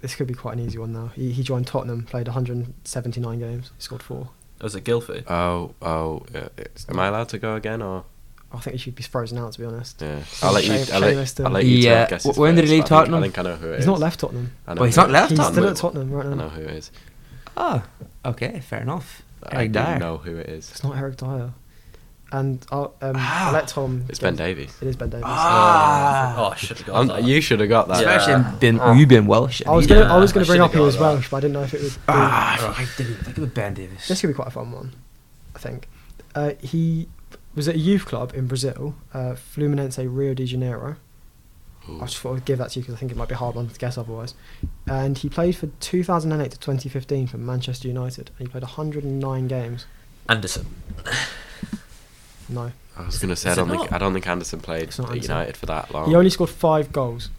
[0.00, 1.08] this could be quite an easy one now.
[1.08, 4.28] He, he joined Tottenham, played 179 games, he scored four.
[4.60, 5.28] Was it Gylfi?
[5.28, 8.04] Oh, oh, uh, it's, am I allowed to go again or?
[8.52, 10.00] I think he should be frozen out, to be honest.
[10.00, 10.76] Yeah, I'll let you.
[10.84, 12.84] Shame- I'll let, I'll let you two Yeah, guess w- his when did he leave
[12.84, 13.18] but I think- Tottenham?
[13.18, 13.76] I think I know who it is.
[13.78, 14.52] He's not left Tottenham.
[14.68, 15.38] I know Well, he's not left is.
[15.38, 15.62] He's Tottenham.
[15.62, 16.90] still at Tottenham right I know who it is.
[17.56, 17.82] Oh,
[18.24, 19.22] okay, fair enough.
[19.44, 20.70] I don't know who it is.
[20.70, 21.52] It's not Eric Dier.
[22.30, 23.48] And I'll, um, Ah.
[23.48, 24.06] I'll let Tom.
[24.08, 24.74] It's Ben Davies.
[24.80, 25.24] It is Ben Davies.
[25.26, 26.34] Ah.
[26.38, 27.24] oh, I should have got Um, that.
[27.24, 28.00] you should have got that.
[28.00, 28.16] Yeah.
[28.16, 29.60] Especially been you been Welsh.
[29.66, 31.02] I was gonna, I was gonna bring up he got was that.
[31.02, 31.92] Welsh, but I didn't know if it would.
[31.92, 34.08] Be, Ah, I didn't think of Ben Davies.
[34.08, 34.92] This could be quite a fun one,
[35.54, 35.88] I think.
[36.34, 37.08] Uh, he
[37.54, 40.96] was at a youth club in Brazil, uh, Fluminense Rio de Janeiro.
[41.88, 42.00] Ooh.
[42.00, 43.38] I just thought I'd give that to you because I think it might be a
[43.38, 44.34] hard one to guess otherwise.
[44.86, 49.86] And he played for 2008 to 2015 for Manchester United, and he played 109 games.
[50.28, 50.66] Anderson.
[52.48, 53.92] No, I was gonna say I don't think not?
[53.92, 55.22] I don't think Anderson played at Anderson.
[55.22, 56.08] United for that long.
[56.08, 57.30] he only scored five goals.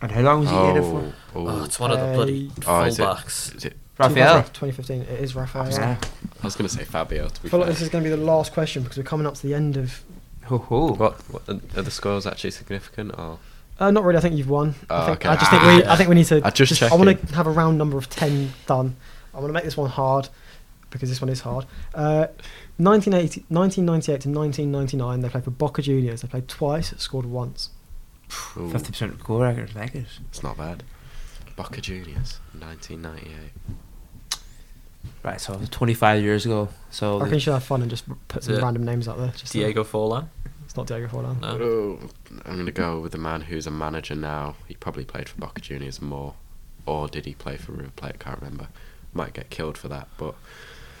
[0.00, 0.98] And how long was he in it for?
[0.98, 1.60] oh, oh.
[1.60, 3.56] Oh, it's one of the bloody Oh, is it- fullbacks.
[3.56, 4.42] Is it- Rafael.
[4.42, 5.02] 2015.
[5.02, 5.70] It is Rafael.
[5.70, 5.96] Yeah.
[6.42, 7.28] I was gonna say Fabio.
[7.28, 9.04] To be I feel like this is going to be the last question because we're
[9.04, 10.02] coming up to the end of.
[10.46, 10.94] Ho ho.
[10.94, 13.38] What, what are the scores actually significant or?
[13.82, 14.18] Uh, not really.
[14.18, 14.74] I think you've won.
[14.88, 15.28] I, Oh, think, okay.
[15.30, 15.84] I just think we.
[15.92, 16.40] I think we need to.
[16.46, 18.96] I just I want to have a round number of ten done.
[19.34, 20.28] I want to make this one hard
[20.90, 21.64] because this one is hard.
[21.94, 22.26] Uh,
[22.76, 26.22] 1980, 1998 to 1999, they played for Boca Juniors.
[26.22, 27.70] They played twice, scored once.
[28.28, 30.06] Fifty percent goal record, like it.
[30.28, 30.84] it's not bad.
[31.56, 33.50] Boca Juniors, 1998.
[35.22, 36.68] Right, so twenty five years ago.
[36.90, 38.60] So I reckon you should have fun and just put some Yeah.
[38.62, 39.32] random names out there.
[39.36, 40.28] Just Diego Forlan.
[40.72, 41.38] It's not Diego Forlan.
[41.42, 41.58] No.
[41.60, 41.98] Oh,
[42.46, 44.54] I'm gonna go with the man who's a manager now.
[44.66, 46.32] He probably played for Boca Juniors more,
[46.86, 48.14] or did he play for River Plate?
[48.14, 48.68] I can't remember.
[49.12, 50.34] Might get killed for that, but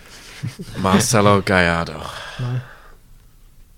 [0.78, 2.04] Marcelo Gallardo.
[2.38, 2.60] No,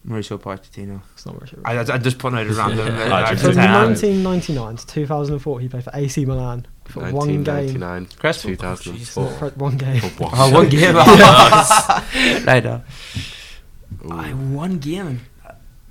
[0.04, 1.00] Mauricio Pochettino.
[1.12, 1.60] it's not Mauricio.
[1.64, 2.88] I, I, I just put out a random.
[2.88, 3.12] Yeah.
[3.12, 3.52] Argentina.
[3.52, 7.44] From 1999 to 2004, he played for AC Milan for one game.
[7.44, 8.56] 1999, Cresswell.
[8.56, 9.30] 2004.
[9.30, 10.02] For One game.
[10.20, 10.96] Oh, one game.
[12.46, 12.82] right now.
[14.04, 15.20] Ooh, I one game.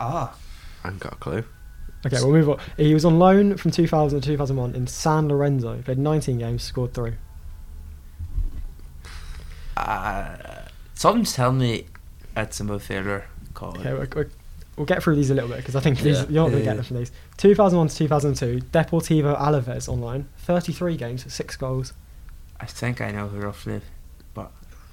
[0.04, 0.36] Ah.
[0.84, 1.44] I haven't got a clue.
[2.06, 2.60] Okay, we'll move on.
[2.76, 5.76] He was on loan from 2000 to 2001 in San Lorenzo.
[5.78, 7.14] He played 19 games, scored three.
[9.76, 10.36] Uh,
[10.94, 11.86] something's telling me
[12.36, 13.78] it's a midfielder called.
[13.80, 14.30] Okay, we're, we're,
[14.76, 16.26] we'll get through these a little bit because I think these, Yeah.
[16.30, 17.12] you're not going to get them from these.
[17.38, 20.28] 2001 to 2002, Deportivo Alaves on loan.
[20.40, 21.94] 33 games, six goals.
[22.60, 23.82] I think I know who roughly.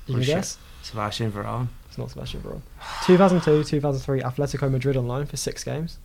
[0.07, 0.59] You Oh, can guess?
[0.83, 1.69] Sebastian Veron.
[1.91, 2.63] It's not Sebastian Veron.
[3.05, 5.99] 2002, 2003, Atletico Madrid on loan for six games.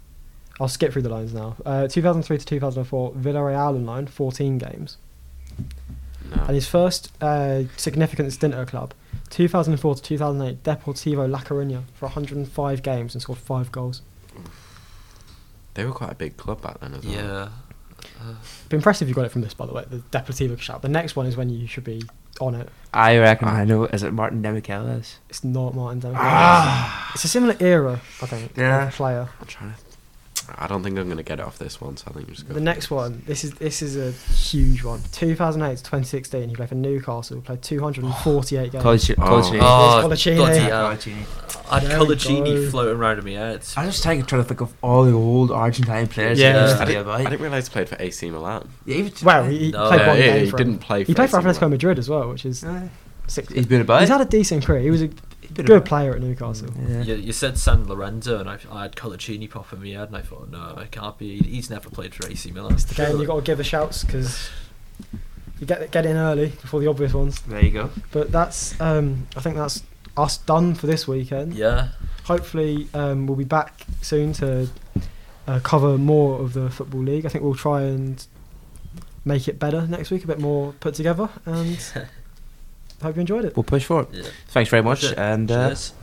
[0.59, 1.55] I'll skip through the lines now.
[1.63, 4.97] Uh, 2003 to 2004, Villarreal on loan, 14 games.
[6.35, 6.41] No.
[6.43, 8.95] And his first uh, significant stint at a club,
[9.29, 14.01] 2004 to 2008, Deportivo La Coruña for 105 games and scored five goals.
[15.75, 17.13] They were quite a big club back then as well.
[17.13, 17.49] Yeah.
[18.21, 20.57] Uh, It'd be impressive if you got it from this, by the way, the Deportivo
[20.59, 20.81] shout.
[20.81, 22.01] The next one is when you should be
[22.41, 22.69] on it.
[22.93, 23.47] I reckon.
[23.49, 23.85] I know.
[23.85, 25.15] Is it Martin Demichelis?
[25.29, 26.15] It's not Martin Demichelis.
[26.17, 27.11] Ah.
[27.13, 28.87] It's a similar era, I think, Yeah.
[28.87, 29.27] of player.
[29.41, 29.77] I'm trying to.
[30.57, 32.47] I don't think I'm gonna get it off this one, so I think you just
[32.47, 32.53] go.
[32.53, 35.01] The next one, this is this is a huge one.
[35.11, 38.81] 2008 to 2016, he played for Newcastle, played 248 games.
[38.83, 39.11] College.
[39.11, 39.15] Oh.
[39.15, 39.45] College.
[39.61, 40.35] Oh, Coloccini.
[40.37, 40.67] bloody Yeah.
[40.67, 40.85] hell.
[41.71, 43.65] I had There Coloccini floating around in my head.
[43.75, 46.39] I was trying to try to think of all the old Argentine players.
[46.39, 46.53] Yeah.
[46.53, 48.69] that used I didn't, I didn't realise he played for AC Milan.
[48.85, 49.87] Yeah, he Well, he, he No.
[49.87, 50.79] played yeah, one yeah, game he for didn't him.
[50.79, 51.03] play.
[51.03, 52.81] For He played for Atletico Madrid as well, which is Uh,
[53.27, 53.51] six.
[53.51, 54.01] he's been about.
[54.01, 54.81] He's had a decent career.
[54.81, 55.21] He was a He's been
[55.53, 55.85] good about.
[55.85, 56.69] player at Newcastle.
[56.87, 57.01] Yeah.
[57.01, 60.17] You, you said San Lorenzo, and I, I had Coloccini pop in my head, and
[60.17, 61.39] I thought, no, it can't be.
[61.39, 62.77] He's never played for AC Milan.
[62.91, 64.49] Again, you got to give the shouts because
[65.59, 67.41] you get get in early before the obvious ones.
[67.41, 67.89] There you go.
[68.11, 69.83] But that's um, I think that's
[70.17, 71.53] us done for this weekend.
[71.53, 71.89] Yeah.
[72.25, 74.67] Hopefully, um, we'll be back soon to
[75.47, 77.25] uh, cover more of the football league.
[77.25, 78.25] I think we'll try and
[79.23, 81.77] make it better next week, a bit more put together, and
[83.01, 83.55] hope you enjoyed it.
[83.55, 84.09] We'll push for it.
[84.11, 84.23] yeah.
[84.47, 85.93] Thanks very much, and uh, Cheers.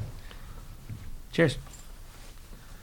[1.33, 1.57] cheers.